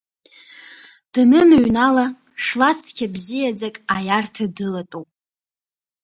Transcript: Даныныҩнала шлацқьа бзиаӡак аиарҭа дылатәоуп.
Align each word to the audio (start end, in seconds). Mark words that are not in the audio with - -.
Даныныҩнала 1.13 2.05
шлацқьа 2.43 3.05
бзиаӡак 3.13 3.75
аиарҭа 3.95 4.45
дылатәоуп. 4.55 5.09